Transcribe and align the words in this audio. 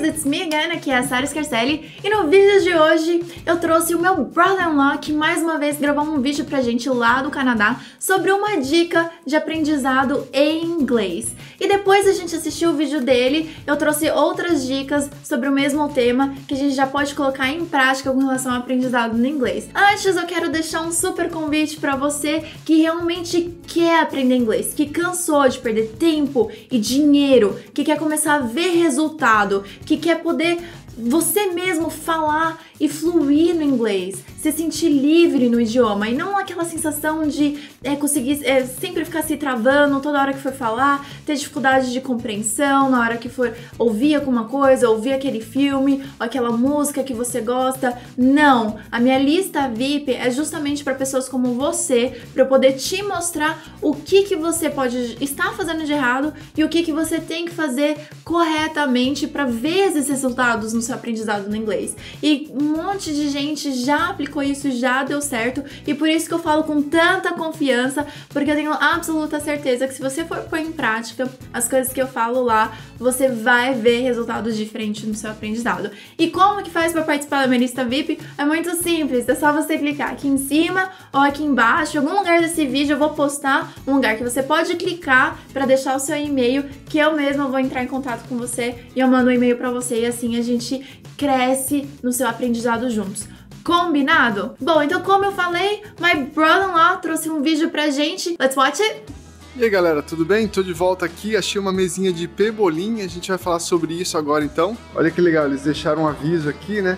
guys, 0.00 0.08
it's 0.08 0.24
me 0.24 0.42
again, 0.42 0.72
aqui 0.72 0.90
é 0.90 0.98
a 0.98 1.02
Sarah 1.02 1.26
Scarcelli 1.26 1.90
e 2.02 2.08
no 2.08 2.28
vídeo 2.28 2.62
de 2.62 2.74
hoje 2.74 3.22
eu 3.44 3.58
trouxe 3.58 3.94
o 3.94 3.98
meu 3.98 4.24
brother-in-law 4.24 4.98
que 4.98 5.12
mais 5.12 5.42
uma 5.42 5.58
vez 5.58 5.78
gravou 5.78 6.04
um 6.04 6.20
vídeo 6.20 6.44
pra 6.44 6.62
gente 6.62 6.88
lá 6.88 7.22
do 7.22 7.30
Canadá 7.30 7.80
sobre 7.98 8.32
uma 8.32 8.60
dica 8.60 9.10
de 9.26 9.36
aprendizado 9.36 10.26
em 10.32 10.64
inglês. 10.64 11.34
E 11.58 11.68
depois 11.68 12.08
a 12.08 12.12
gente 12.12 12.34
assistiu 12.34 12.70
o 12.70 12.74
vídeo 12.74 13.02
dele, 13.02 13.54
eu 13.66 13.76
trouxe 13.76 14.10
outras 14.10 14.66
dicas 14.66 15.10
sobre 15.22 15.48
o 15.48 15.52
mesmo 15.52 15.88
tema 15.90 16.34
que 16.48 16.54
a 16.54 16.56
gente 16.56 16.74
já 16.74 16.86
pode 16.86 17.14
colocar 17.14 17.50
em 17.50 17.66
prática 17.66 18.10
com 18.10 18.18
relação 18.18 18.52
ao 18.52 18.60
aprendizado 18.60 19.16
no 19.16 19.26
inglês. 19.26 19.68
Antes 19.74 20.16
eu 20.16 20.26
quero 20.26 20.50
deixar 20.50 20.80
um 20.80 20.90
super 20.90 21.30
convite 21.30 21.76
para 21.76 21.96
você 21.96 22.44
que 22.64 22.80
realmente 22.80 23.54
quer 23.66 24.00
aprender 24.00 24.36
inglês, 24.36 24.72
que 24.74 24.86
cansou 24.86 25.46
de 25.48 25.58
perder 25.58 25.88
tempo 25.98 26.50
e 26.70 26.78
dinheiro, 26.78 27.60
que 27.74 27.84
quer 27.84 27.98
começar 27.98 28.36
a 28.36 28.40
ver 28.40 28.70
resultado, 28.70 29.62
que 29.90 29.96
quer 29.98 30.22
poder 30.22 30.58
você 30.96 31.46
mesmo 31.46 31.90
falar 31.90 32.58
e 32.78 32.88
fluir 32.88 33.54
no 33.54 33.62
inglês, 33.62 34.22
se 34.38 34.50
sentir 34.52 34.88
livre 34.88 35.48
no 35.48 35.60
idioma 35.60 36.08
e 36.08 36.14
não 36.14 36.36
aquela 36.36 36.64
sensação 36.64 37.26
de 37.28 37.58
é, 37.82 37.94
conseguir 37.96 38.44
é, 38.44 38.64
sempre 38.64 39.04
ficar 39.04 39.22
se 39.22 39.36
travando 39.36 40.00
toda 40.00 40.20
hora 40.20 40.32
que 40.32 40.40
for 40.40 40.52
falar, 40.52 41.06
ter 41.26 41.34
dificuldade 41.34 41.92
de 41.92 42.00
compreensão 42.00 42.90
na 42.90 43.00
hora 43.00 43.16
que 43.18 43.28
for 43.28 43.54
ouvir 43.78 44.14
alguma 44.14 44.44
coisa, 44.44 44.88
ouvir 44.88 45.12
aquele 45.12 45.40
filme 45.40 46.02
aquela 46.18 46.50
música 46.50 47.02
que 47.02 47.14
você 47.14 47.40
gosta. 47.40 47.96
Não, 48.16 48.78
a 48.90 49.00
minha 49.00 49.18
lista 49.18 49.68
VIP 49.68 50.12
é 50.12 50.30
justamente 50.30 50.84
para 50.84 50.94
pessoas 50.94 51.28
como 51.28 51.54
você, 51.54 52.20
para 52.32 52.42
eu 52.42 52.46
poder 52.46 52.74
te 52.74 53.02
mostrar 53.02 53.62
o 53.80 53.94
que 53.94 54.24
que 54.24 54.36
você 54.36 54.68
pode 54.68 55.16
estar 55.20 55.52
fazendo 55.54 55.84
de 55.84 55.92
errado 55.92 56.32
e 56.56 56.64
o 56.64 56.68
que 56.68 56.82
que 56.82 56.92
você 56.92 57.18
tem 57.18 57.46
que 57.46 57.52
fazer 57.52 57.96
corretamente 58.24 59.26
para 59.26 59.44
ver 59.44 59.88
esses 59.88 60.08
resultados 60.08 60.72
no 60.72 60.82
seu 60.82 60.89
aprendizado 60.92 61.48
no 61.48 61.56
inglês. 61.56 61.96
E 62.22 62.50
um 62.52 62.76
monte 62.76 63.12
de 63.12 63.28
gente 63.28 63.72
já 63.72 64.10
aplicou 64.10 64.42
isso, 64.42 64.70
já 64.70 65.02
deu 65.04 65.20
certo, 65.20 65.62
e 65.86 65.94
por 65.94 66.08
isso 66.08 66.26
que 66.26 66.34
eu 66.34 66.38
falo 66.38 66.64
com 66.64 66.82
tanta 66.82 67.32
confiança, 67.32 68.06
porque 68.28 68.50
eu 68.50 68.54
tenho 68.54 68.72
absoluta 68.72 69.40
certeza 69.40 69.86
que 69.86 69.94
se 69.94 70.02
você 70.02 70.24
for 70.24 70.38
pôr 70.40 70.58
em 70.58 70.72
prática 70.72 71.30
as 71.52 71.68
coisas 71.68 71.92
que 71.92 72.00
eu 72.00 72.06
falo 72.06 72.42
lá, 72.42 72.76
você 72.98 73.28
vai 73.28 73.74
ver 73.74 74.00
resultados 74.00 74.56
diferentes 74.56 75.04
no 75.04 75.14
seu 75.14 75.30
aprendizado. 75.30 75.90
E 76.18 76.28
como 76.28 76.62
que 76.62 76.70
faz 76.70 76.92
para 76.92 77.02
participar 77.02 77.42
da 77.42 77.46
minha 77.46 77.60
lista 77.60 77.84
VIP? 77.84 78.18
É 78.36 78.44
muito 78.44 78.74
simples, 78.82 79.28
é 79.28 79.34
só 79.34 79.52
você 79.52 79.78
clicar 79.78 80.10
aqui 80.10 80.28
em 80.28 80.38
cima 80.38 80.90
ou 81.12 81.20
aqui 81.20 81.42
embaixo, 81.42 81.96
em 81.96 82.00
algum 82.00 82.16
lugar 82.16 82.40
desse 82.40 82.66
vídeo 82.66 82.94
eu 82.94 82.98
vou 82.98 83.10
postar 83.10 83.72
um 83.86 83.94
lugar 83.94 84.16
que 84.16 84.22
você 84.22 84.42
pode 84.42 84.74
clicar 84.76 85.38
para 85.52 85.66
deixar 85.66 85.96
o 85.96 85.98
seu 85.98 86.16
e-mail, 86.16 86.64
que 86.86 86.98
eu 86.98 87.14
mesma 87.14 87.48
vou 87.48 87.58
entrar 87.58 87.82
em 87.82 87.86
contato 87.86 88.28
com 88.28 88.36
você 88.36 88.76
e 88.94 89.00
eu 89.00 89.08
mando 89.08 89.30
um 89.30 89.32
e-mail 89.32 89.56
para 89.56 89.70
você 89.70 90.00
e 90.00 90.06
assim 90.06 90.36
a 90.36 90.42
gente 90.42 90.69
cresce 91.16 91.88
no 92.02 92.12
seu 92.12 92.28
aprendizado 92.28 92.88
juntos. 92.90 93.26
Combinado? 93.64 94.54
Bom, 94.60 94.82
então 94.82 95.02
como 95.02 95.24
eu 95.24 95.32
falei, 95.32 95.82
my 96.00 96.24
brother-in-law 96.24 96.98
trouxe 96.98 97.28
um 97.28 97.42
vídeo 97.42 97.70
pra 97.70 97.90
gente. 97.90 98.36
Let's 98.40 98.56
watch 98.56 98.82
it! 98.82 99.02
E 99.56 99.64
aí 99.64 99.70
galera, 99.70 100.00
tudo 100.00 100.24
bem? 100.24 100.46
Tô 100.46 100.62
de 100.62 100.72
volta 100.72 101.04
aqui, 101.04 101.36
achei 101.36 101.60
uma 101.60 101.72
mesinha 101.72 102.12
de 102.12 102.28
pebolim, 102.28 103.02
a 103.02 103.08
gente 103.08 103.28
vai 103.28 103.36
falar 103.36 103.58
sobre 103.58 103.94
isso 103.94 104.16
agora 104.16 104.44
então. 104.44 104.78
Olha 104.94 105.10
que 105.10 105.20
legal, 105.20 105.46
eles 105.46 105.62
deixaram 105.62 106.02
um 106.02 106.08
aviso 106.08 106.48
aqui, 106.48 106.80
né? 106.80 106.96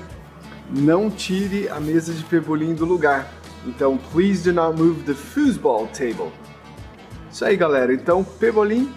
Não 0.70 1.11
tire 1.11 1.69
a 1.69 1.81
mesa 1.81 2.12
de 2.12 2.23
pebolim 2.25 2.75
do 2.75 2.84
lugar. 2.84 3.33
Então, 3.67 3.98
please 4.12 4.43
do 4.43 4.53
not 4.53 4.78
move 4.78 5.03
the 5.03 5.15
foosball 5.15 5.87
table. 5.89 6.31
Isso 7.31 7.45
aí 7.45 7.56
galera, 7.56 7.95
então 7.95 8.23
pebolim, 8.23 8.93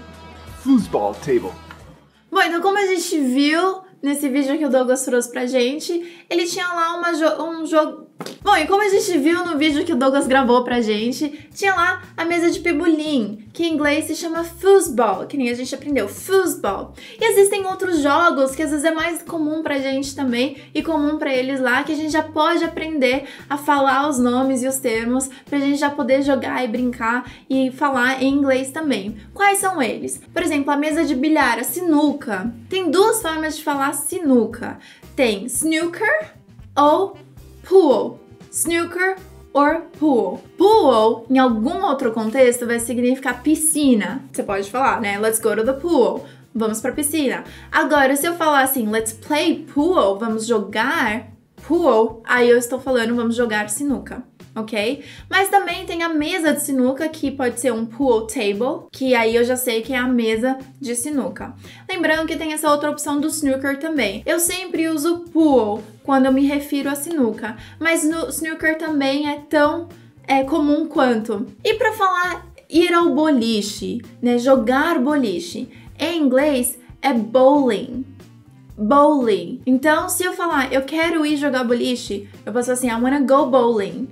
foosball 0.61 1.15
table. 1.15 1.51
Bom, 2.29 2.41
então 2.41 2.61
como 2.61 2.77
a 2.77 2.85
gente 2.85 3.17
viu, 3.21 3.84
nesse 4.05 4.29
vídeo 4.29 4.55
que 4.55 4.65
o 4.65 4.69
Douglas 4.69 5.03
trouxe 5.03 5.31
pra 5.31 5.47
gente, 5.47 6.23
ele 6.29 6.45
tinha 6.45 6.67
lá 6.67 6.95
jo 7.11 7.25
um 7.43 7.65
jogo. 7.65 8.04
Bom, 8.41 8.55
e 8.55 8.65
como 8.65 8.81
a 8.81 8.87
gente 8.87 9.17
viu 9.17 9.43
no 9.43 9.57
vídeo 9.57 9.83
que 9.83 9.91
o 9.91 9.95
Douglas 9.97 10.25
gravou 10.25 10.63
pra 10.63 10.79
gente, 10.79 11.49
tinha 11.53 11.75
lá 11.75 12.01
a 12.15 12.23
mesa 12.23 12.49
de 12.49 12.61
pebolim, 12.61 13.45
que 13.51 13.65
em 13.65 13.73
inglês 13.73 14.05
se 14.05 14.15
chama 14.15 14.43
foosball, 14.43 15.25
que 15.25 15.35
nem 15.35 15.49
a 15.49 15.53
gente 15.53 15.75
aprendeu, 15.75 16.07
foosball. 16.07 16.93
E 17.19 17.25
existem 17.25 17.65
outros 17.65 17.99
jogos 17.99 18.55
que 18.55 18.63
às 18.63 18.71
vezes 18.71 18.85
é 18.85 18.91
mais 18.91 19.21
comum 19.21 19.61
pra 19.61 19.79
gente 19.79 20.15
também 20.15 20.57
e 20.73 20.81
comum 20.81 21.17
pra 21.17 21.35
eles 21.35 21.59
lá, 21.59 21.83
que 21.83 21.91
a 21.91 21.95
gente 21.95 22.11
já 22.11 22.23
pode 22.23 22.63
aprender 22.63 23.25
a 23.49 23.57
falar 23.57 24.07
os 24.07 24.17
nomes 24.17 24.63
e 24.63 24.67
os 24.67 24.77
termos 24.77 25.29
pra 25.43 25.59
gente 25.59 25.77
já 25.77 25.89
poder 25.89 26.21
jogar 26.21 26.63
e 26.63 26.69
brincar 26.69 27.29
e 27.49 27.69
falar 27.71 28.23
em 28.23 28.33
inglês 28.33 28.71
também. 28.71 29.17
Quais 29.33 29.57
são 29.57 29.81
eles? 29.81 30.21
Por 30.33 30.41
exemplo, 30.41 30.71
a 30.71 30.77
mesa 30.77 31.03
de 31.03 31.15
bilhar, 31.15 31.59
a 31.59 31.63
sinuca. 31.65 32.49
Tem 32.69 32.89
duas 32.89 33.21
formas 33.21 33.57
de 33.57 33.63
falar 33.63 33.91
sinuca. 33.93 34.77
Tem 35.15 35.45
snooker 35.45 36.33
ou 36.77 37.17
pool. 37.67 38.19
Snooker 38.51 39.17
or 39.53 39.81
pool. 39.99 40.41
Pool, 40.57 41.25
em 41.29 41.37
algum 41.37 41.83
outro 41.83 42.11
contexto, 42.11 42.65
vai 42.65 42.79
significar 42.79 43.41
piscina. 43.43 44.23
Você 44.31 44.43
pode 44.43 44.69
falar, 44.69 45.01
né? 45.01 45.19
Let's 45.19 45.39
go 45.39 45.55
to 45.55 45.63
the 45.63 45.73
pool. 45.73 46.25
Vamos 46.53 46.79
pra 46.79 46.93
piscina. 46.93 47.43
Agora, 47.71 48.15
se 48.15 48.25
eu 48.25 48.35
falar 48.35 48.61
assim, 48.61 48.89
let's 48.89 49.11
play 49.11 49.65
pool, 49.73 50.17
vamos 50.17 50.45
jogar 50.45 51.27
pool, 51.67 52.21
aí 52.23 52.49
eu 52.49 52.57
estou 52.57 52.79
falando 52.79 53.15
vamos 53.15 53.35
jogar 53.35 53.69
sinuca 53.69 54.23
ok? 54.55 55.03
Mas 55.29 55.49
também 55.49 55.85
tem 55.85 56.01
a 56.01 56.09
mesa 56.09 56.53
de 56.53 56.61
sinuca, 56.61 57.07
que 57.09 57.29
pode 57.29 57.59
ser 57.59 57.73
um 57.73 57.85
pool 57.85 58.25
table, 58.25 58.87
que 58.91 59.13
aí 59.13 59.35
eu 59.35 59.43
já 59.43 59.55
sei 59.55 59.81
que 59.81 59.93
é 59.93 59.97
a 59.97 60.07
mesa 60.07 60.57
de 60.79 60.95
sinuca. 60.95 61.53
Lembrando 61.89 62.27
que 62.27 62.37
tem 62.37 62.53
essa 62.53 62.71
outra 62.71 62.89
opção 62.89 63.19
do 63.19 63.27
snooker 63.27 63.77
também. 63.77 64.23
Eu 64.25 64.39
sempre 64.39 64.87
uso 64.87 65.25
pool 65.31 65.83
quando 66.03 66.25
eu 66.25 66.31
me 66.31 66.45
refiro 66.45 66.89
a 66.89 66.95
sinuca, 66.95 67.57
mas 67.79 68.03
no 68.03 68.29
snooker 68.29 68.77
também 68.77 69.29
é 69.29 69.39
tão 69.49 69.89
é, 70.25 70.43
comum 70.43 70.87
quanto. 70.87 71.45
E 71.63 71.73
para 71.73 71.91
falar 71.91 72.45
ir 72.69 72.93
ao 72.93 73.09
boliche, 73.09 74.01
né, 74.21 74.37
jogar 74.37 74.99
boliche, 74.99 75.69
em 75.99 76.21
inglês 76.21 76.79
é 77.01 77.13
bowling 77.13 78.05
bowling. 78.77 79.61
Então, 79.65 80.09
se 80.09 80.23
eu 80.23 80.33
falar 80.33 80.71
eu 80.73 80.81
quero 80.81 81.25
ir 81.25 81.37
jogar 81.37 81.63
boliche, 81.63 82.27
eu 82.45 82.51
posso 82.51 82.71
assim, 82.71 82.89
I 82.89 82.95
wanna 82.95 83.21
go 83.21 83.45
bowling. 83.45 84.07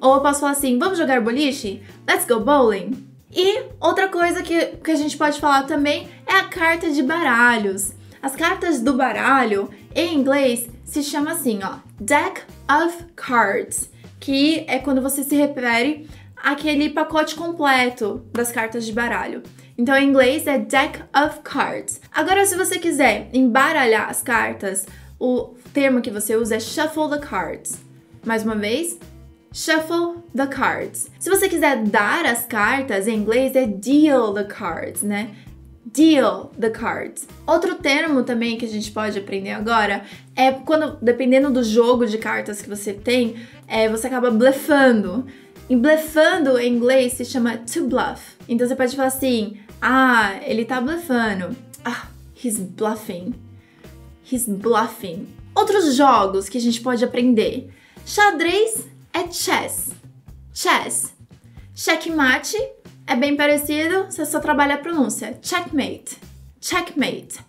Ou 0.00 0.14
eu 0.14 0.20
posso 0.20 0.40
falar 0.40 0.52
assim, 0.52 0.78
vamos 0.78 0.98
jogar 0.98 1.20
boliche? 1.20 1.82
Let's 2.06 2.26
go 2.26 2.40
bowling. 2.40 3.06
E 3.34 3.62
outra 3.80 4.08
coisa 4.08 4.42
que, 4.42 4.76
que 4.82 4.90
a 4.90 4.96
gente 4.96 5.16
pode 5.16 5.40
falar 5.40 5.64
também 5.64 6.08
é 6.26 6.34
a 6.34 6.44
carta 6.44 6.90
de 6.90 7.02
baralhos. 7.02 7.92
As 8.22 8.34
cartas 8.34 8.80
do 8.80 8.94
baralho, 8.94 9.70
em 9.94 10.14
inglês, 10.14 10.68
se 10.84 11.02
chama 11.02 11.32
assim, 11.32 11.60
ó, 11.62 11.76
deck 12.00 12.42
of 12.68 13.04
cards, 13.14 13.90
que 14.18 14.64
é 14.66 14.78
quando 14.78 15.02
você 15.02 15.22
se 15.22 15.36
refere 15.36 16.08
àquele 16.36 16.90
pacote 16.90 17.34
completo 17.34 18.24
das 18.32 18.50
cartas 18.50 18.84
de 18.86 18.92
baralho. 18.92 19.42
Então, 19.76 19.96
em 19.96 20.08
inglês 20.08 20.46
é 20.46 20.58
deck 20.58 21.00
of 21.14 21.40
cards. 21.44 22.00
Agora, 22.12 22.44
se 22.44 22.56
você 22.56 22.78
quiser 22.78 23.28
embaralhar 23.32 24.08
as 24.08 24.22
cartas, 24.22 24.86
o 25.20 25.54
termo 25.72 26.00
que 26.00 26.10
você 26.10 26.34
usa 26.34 26.56
é 26.56 26.60
shuffle 26.60 27.08
the 27.08 27.18
cards. 27.18 27.78
Mais 28.26 28.42
uma 28.42 28.56
vez, 28.56 28.98
Shuffle 29.58 30.22
the 30.32 30.46
cards. 30.46 31.10
Se 31.18 31.28
você 31.28 31.48
quiser 31.48 31.82
dar 31.82 32.24
as 32.24 32.46
cartas, 32.46 33.08
em 33.08 33.16
inglês 33.16 33.56
é 33.56 33.66
deal 33.66 34.32
the 34.32 34.44
cards, 34.44 35.02
né? 35.02 35.34
Deal 35.84 36.52
the 36.56 36.70
cards. 36.70 37.26
Outro 37.44 37.74
termo 37.74 38.22
também 38.22 38.56
que 38.56 38.64
a 38.64 38.68
gente 38.68 38.92
pode 38.92 39.18
aprender 39.18 39.50
agora 39.50 40.04
é 40.36 40.52
quando, 40.52 40.96
dependendo 41.02 41.50
do 41.50 41.64
jogo 41.64 42.06
de 42.06 42.18
cartas 42.18 42.62
que 42.62 42.68
você 42.68 42.92
tem, 42.92 43.34
é, 43.66 43.88
você 43.88 44.06
acaba 44.06 44.30
blefando. 44.30 45.26
E 45.68 45.74
blefando 45.74 46.56
em 46.56 46.72
inglês 46.72 47.14
se 47.14 47.24
chama 47.24 47.56
to 47.56 47.88
bluff. 47.88 48.36
Então 48.48 48.64
você 48.64 48.76
pode 48.76 48.94
falar 48.94 49.08
assim: 49.08 49.56
ah, 49.82 50.36
ele 50.46 50.64
tá 50.64 50.80
blefando. 50.80 51.56
Ah, 51.84 52.06
he's 52.44 52.60
bluffing. 52.60 53.34
He's 54.30 54.46
bluffing. 54.46 55.26
Outros 55.52 55.96
jogos 55.96 56.48
que 56.48 56.58
a 56.58 56.60
gente 56.60 56.80
pode 56.80 57.04
aprender: 57.04 57.70
xadrez 58.06 58.86
é 59.18 59.32
chess. 59.32 59.92
Chess. 60.54 61.12
Checkmate 61.74 62.56
é 63.06 63.16
bem 63.16 63.36
parecido, 63.36 64.04
você 64.04 64.24
só 64.24 64.38
trabalha 64.38 64.76
a 64.76 64.78
pronúncia. 64.78 65.38
Checkmate. 65.42 66.16
Checkmate. 66.60 67.40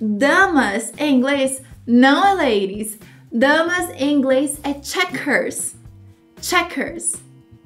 Damas 0.00 0.92
em 0.98 1.14
inglês 1.14 1.62
não 1.86 2.26
é 2.26 2.34
ladies. 2.34 2.98
Damas 3.30 3.90
em 3.96 4.14
inglês 4.14 4.58
é 4.64 4.74
checkers. 4.82 5.76
Checkers. 6.40 7.14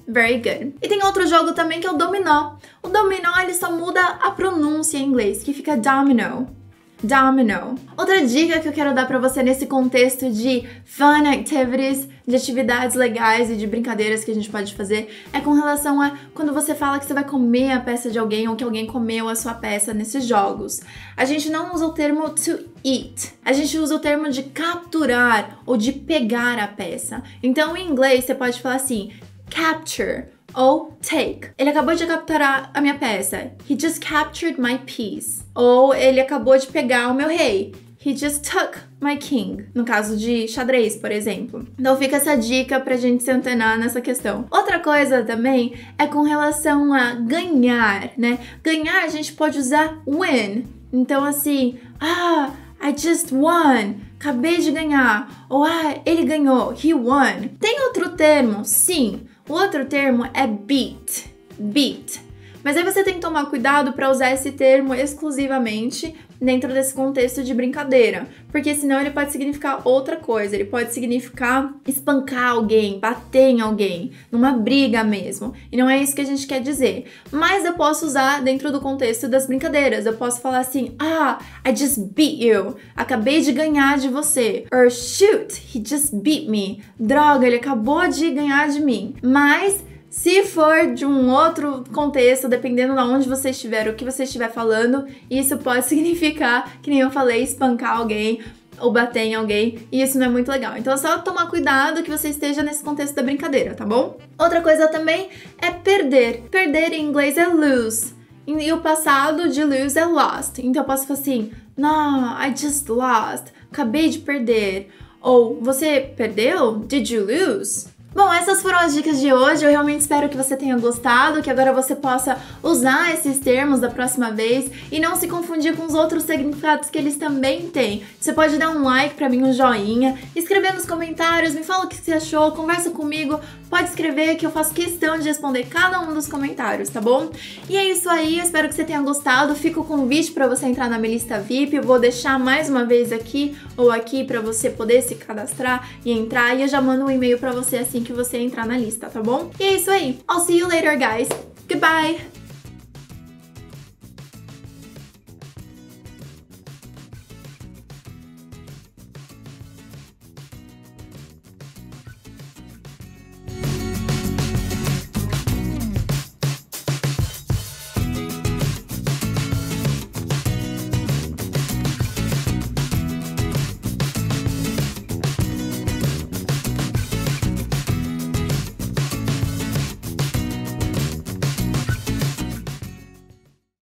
Very 0.06 0.36
good. 0.36 0.74
E 0.82 0.88
tem 0.88 1.02
outro 1.04 1.26
jogo 1.26 1.52
também 1.52 1.80
que 1.80 1.86
é 1.86 1.90
o 1.90 1.96
dominó. 1.96 2.56
O 2.82 2.88
dominó 2.88 3.38
ele 3.40 3.54
só 3.54 3.72
muda 3.72 4.00
a 4.00 4.32
pronúncia 4.32 4.98
em 4.98 5.04
inglês, 5.04 5.42
que 5.42 5.54
fica 5.54 5.76
domino. 5.76 6.54
Domino. 7.02 7.76
Outra 7.96 8.24
dica 8.26 8.60
que 8.60 8.68
eu 8.68 8.72
quero 8.72 8.94
dar 8.94 9.06
para 9.06 9.18
você 9.18 9.42
nesse 9.42 9.66
contexto 9.66 10.30
de 10.30 10.68
fun 10.84 11.26
activities, 11.26 12.08
de 12.26 12.36
atividades 12.36 12.94
legais 12.94 13.50
e 13.50 13.56
de 13.56 13.66
brincadeiras 13.66 14.24
que 14.24 14.30
a 14.30 14.34
gente 14.34 14.50
pode 14.50 14.74
fazer 14.74 15.10
é 15.32 15.40
com 15.40 15.52
relação 15.52 16.00
a 16.00 16.16
quando 16.34 16.52
você 16.52 16.74
fala 16.74 16.98
que 16.98 17.06
você 17.06 17.14
vai 17.14 17.24
comer 17.24 17.72
a 17.72 17.80
peça 17.80 18.10
de 18.10 18.18
alguém 18.18 18.48
ou 18.48 18.56
que 18.56 18.64
alguém 18.64 18.86
comeu 18.86 19.28
a 19.28 19.34
sua 19.34 19.54
peça 19.54 19.92
nesses 19.94 20.24
jogos. 20.24 20.80
A 21.16 21.24
gente 21.24 21.50
não 21.50 21.74
usa 21.74 21.86
o 21.86 21.92
termo 21.92 22.28
to 22.30 22.58
eat. 22.84 23.32
A 23.44 23.52
gente 23.52 23.78
usa 23.78 23.96
o 23.96 24.00
termo 24.00 24.30
de 24.30 24.42
capturar 24.44 25.60
ou 25.66 25.76
de 25.76 25.92
pegar 25.92 26.58
a 26.58 26.68
peça. 26.68 27.22
Então, 27.42 27.76
em 27.76 27.88
inglês, 27.88 28.24
você 28.24 28.34
pode 28.34 28.60
falar 28.60 28.76
assim: 28.76 29.10
capture 29.50 30.26
ou 30.54 30.96
take. 31.02 31.50
Ele 31.58 31.70
acabou 31.70 31.94
de 31.94 32.06
capturar 32.06 32.70
a 32.72 32.80
minha 32.80 32.94
peça. 32.94 33.52
He 33.68 33.78
just 33.78 34.00
captured 34.00 34.60
my 34.60 34.78
piece. 34.78 35.42
Ou 35.54 35.94
ele 35.94 36.20
acabou 36.20 36.56
de 36.58 36.66
pegar 36.66 37.08
o 37.08 37.14
meu 37.14 37.28
rei. 37.28 37.72
He 38.04 38.16
just 38.16 38.50
took 38.50 38.78
my 38.98 39.16
king. 39.18 39.66
No 39.74 39.84
caso 39.84 40.16
de 40.16 40.48
xadrez, 40.48 40.96
por 40.96 41.12
exemplo. 41.12 41.66
Então 41.78 41.96
fica 41.98 42.16
essa 42.16 42.34
dica 42.34 42.80
pra 42.80 42.96
gente 42.96 43.22
se 43.22 43.30
antenar 43.30 43.78
nessa 43.78 44.00
questão. 44.00 44.46
Outra 44.50 44.78
coisa 44.78 45.22
também 45.22 45.74
é 45.98 46.06
com 46.06 46.22
relação 46.22 46.94
a 46.94 47.12
ganhar, 47.14 48.10
né? 48.16 48.38
Ganhar 48.62 49.04
a 49.04 49.08
gente 49.08 49.32
pode 49.34 49.58
usar 49.58 49.98
win. 50.06 50.64
Então 50.90 51.22
assim, 51.24 51.78
ah, 52.00 52.50
I 52.82 52.94
just 52.96 53.30
won. 53.32 53.96
Acabei 54.18 54.58
de 54.58 54.70
ganhar. 54.70 55.46
Ou 55.50 55.64
ah, 55.64 56.00
ele 56.06 56.24
ganhou. 56.24 56.72
He 56.72 56.94
won. 56.94 57.48
Tem 57.60 57.82
outro 57.82 58.10
termo? 58.12 58.64
Sim. 58.64 59.26
O 59.48 59.52
outro 59.52 59.84
termo 59.84 60.28
é 60.34 60.46
beat. 60.46 61.26
Beat. 61.58 62.20
Mas 62.62 62.76
aí 62.76 62.84
você 62.84 63.02
tem 63.02 63.14
que 63.14 63.20
tomar 63.20 63.46
cuidado 63.46 63.92
para 63.92 64.10
usar 64.10 64.32
esse 64.32 64.52
termo 64.52 64.94
exclusivamente 64.94 66.14
dentro 66.40 66.72
desse 66.72 66.94
contexto 66.94 67.42
de 67.42 67.52
brincadeira, 67.52 68.26
porque 68.50 68.74
senão 68.74 69.00
ele 69.00 69.10
pode 69.10 69.30
significar 69.30 69.82
outra 69.84 70.16
coisa, 70.16 70.54
ele 70.54 70.64
pode 70.64 70.92
significar 70.92 71.74
espancar 71.86 72.50
alguém, 72.50 72.98
bater 72.98 73.50
em 73.50 73.60
alguém, 73.60 74.12
numa 74.32 74.52
briga 74.52 75.04
mesmo. 75.04 75.52
E 75.70 75.76
não 75.76 75.88
é 75.88 76.02
isso 76.02 76.14
que 76.14 76.22
a 76.22 76.26
gente 76.26 76.46
quer 76.46 76.60
dizer. 76.60 77.04
Mas 77.30 77.64
eu 77.64 77.74
posso 77.74 78.06
usar 78.06 78.42
dentro 78.42 78.72
do 78.72 78.80
contexto 78.80 79.28
das 79.28 79.46
brincadeiras. 79.46 80.06
Eu 80.06 80.14
posso 80.14 80.40
falar 80.40 80.60
assim: 80.60 80.94
"Ah, 80.98 81.38
I 81.66 81.76
just 81.76 81.98
beat 82.14 82.40
you. 82.40 82.76
Acabei 82.96 83.40
de 83.40 83.52
ganhar 83.52 83.98
de 83.98 84.08
você." 84.08 84.64
Or 84.72 84.90
shoot, 84.90 85.54
he 85.74 85.82
just 85.84 86.14
beat 86.14 86.48
me. 86.48 86.82
Droga, 86.98 87.46
ele 87.46 87.56
acabou 87.56 88.08
de 88.08 88.30
ganhar 88.30 88.68
de 88.68 88.80
mim. 88.80 89.14
Mas 89.22 89.89
se 90.10 90.44
for 90.44 90.92
de 90.92 91.06
um 91.06 91.30
outro 91.30 91.84
contexto, 91.92 92.48
dependendo 92.48 92.94
de 92.94 93.00
onde 93.00 93.28
você 93.28 93.50
estiver, 93.50 93.88
o 93.88 93.94
que 93.94 94.04
você 94.04 94.24
estiver 94.24 94.50
falando, 94.50 95.06
isso 95.30 95.56
pode 95.58 95.86
significar, 95.88 96.78
que 96.82 96.90
nem 96.90 96.98
eu 96.98 97.10
falei, 97.12 97.44
espancar 97.44 97.96
alguém 97.96 98.40
ou 98.80 98.90
bater 98.90 99.20
em 99.20 99.34
alguém, 99.34 99.86
e 99.92 100.02
isso 100.02 100.18
não 100.18 100.26
é 100.26 100.28
muito 100.28 100.50
legal. 100.50 100.76
Então 100.76 100.92
é 100.92 100.96
só 100.96 101.18
tomar 101.18 101.48
cuidado 101.48 102.02
que 102.02 102.10
você 102.10 102.28
esteja 102.28 102.62
nesse 102.62 102.82
contexto 102.82 103.14
da 103.14 103.22
brincadeira, 103.22 103.74
tá 103.74 103.84
bom? 103.84 104.18
Outra 104.36 104.60
coisa 104.60 104.88
também 104.88 105.28
é 105.58 105.70
perder. 105.70 106.42
Perder 106.50 106.92
em 106.92 107.04
inglês 107.04 107.36
é 107.36 107.46
lose. 107.46 108.14
E 108.46 108.72
o 108.72 108.80
passado 108.80 109.48
de 109.48 109.62
lose 109.62 109.98
é 109.98 110.04
lost. 110.04 110.58
Então 110.58 110.82
eu 110.82 110.86
posso 110.86 111.06
falar 111.06 111.20
assim: 111.20 111.52
No, 111.76 112.36
I 112.40 112.52
just 112.56 112.88
lost. 112.88 113.48
Acabei 113.70 114.08
de 114.08 114.18
perder. 114.18 114.90
Ou 115.20 115.60
você 115.60 116.12
perdeu? 116.16 116.78
Did 116.78 117.08
you 117.10 117.26
lose? 117.26 117.86
Bom, 118.12 118.32
essas 118.34 118.60
foram 118.60 118.80
as 118.80 118.92
dicas 118.92 119.20
de 119.20 119.32
hoje. 119.32 119.64
Eu 119.64 119.70
realmente 119.70 120.00
espero 120.00 120.28
que 120.28 120.36
você 120.36 120.56
tenha 120.56 120.76
gostado, 120.76 121.40
que 121.40 121.48
agora 121.48 121.72
você 121.72 121.94
possa 121.94 122.36
usar 122.60 123.14
esses 123.14 123.38
termos 123.38 123.78
da 123.78 123.88
próxima 123.88 124.32
vez 124.32 124.68
e 124.90 124.98
não 124.98 125.14
se 125.14 125.28
confundir 125.28 125.76
com 125.76 125.86
os 125.86 125.94
outros 125.94 126.24
significados 126.24 126.90
que 126.90 126.98
eles 126.98 127.16
também 127.16 127.70
têm. 127.70 128.02
Você 128.18 128.32
pode 128.32 128.58
dar 128.58 128.70
um 128.70 128.82
like 128.82 129.14
para 129.14 129.28
mim, 129.28 129.44
um 129.44 129.52
joinha, 129.52 130.18
escrever 130.34 130.74
nos 130.74 130.84
comentários, 130.84 131.54
me 131.54 131.62
fala 131.62 131.84
o 131.84 131.88
que 131.88 131.96
você 131.96 132.14
achou, 132.14 132.50
conversa 132.50 132.90
comigo, 132.90 133.38
pode 133.70 133.90
escrever 133.90 134.34
que 134.34 134.44
eu 134.44 134.50
faço 134.50 134.74
questão 134.74 135.16
de 135.16 135.28
responder 135.28 135.66
cada 135.66 136.00
um 136.00 136.12
dos 136.12 136.26
comentários, 136.26 136.88
tá 136.88 137.00
bom? 137.00 137.30
E 137.68 137.76
é 137.76 137.88
isso 137.88 138.10
aí, 138.10 138.38
eu 138.38 138.44
espero 138.44 138.68
que 138.68 138.74
você 138.74 138.82
tenha 138.82 139.00
gostado. 139.00 139.54
Fica 139.54 139.78
o 139.78 139.84
convite 139.84 140.32
para 140.32 140.48
você 140.48 140.66
entrar 140.66 140.90
na 140.90 140.98
minha 140.98 141.14
lista 141.14 141.38
VIP. 141.38 141.76
Eu 141.76 141.84
vou 141.84 142.00
deixar 142.00 142.40
mais 142.40 142.68
uma 142.68 142.84
vez 142.84 143.12
aqui 143.12 143.56
ou 143.76 143.92
aqui 143.92 144.24
para 144.24 144.40
você 144.40 144.68
poder 144.68 145.00
se 145.00 145.14
cadastrar 145.14 145.88
e 146.04 146.10
entrar 146.10 146.58
e 146.58 146.62
eu 146.62 146.68
já 146.68 146.80
mando 146.80 147.04
um 147.04 147.10
e-mail 147.10 147.38
para 147.38 147.52
você 147.52 147.76
assim 147.76 147.99
assim 148.00 148.04
que 148.04 148.12
você 148.12 148.38
entrar 148.38 148.66
na 148.66 148.78
lista, 148.78 149.08
tá 149.08 149.22
bom? 149.22 149.50
E 149.58 149.64
é 149.64 149.74
isso 149.74 149.90
aí. 149.90 150.18
I'll 150.30 150.40
see 150.40 150.58
you 150.58 150.68
later, 150.68 150.98
guys. 150.98 151.28
Goodbye! 151.68 152.29